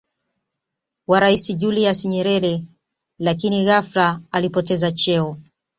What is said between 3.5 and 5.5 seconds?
ghafla alipoteza cheo